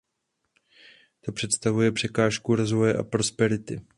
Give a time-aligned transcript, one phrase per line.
[1.21, 3.81] To představuje překážku rozvoje a prosperity.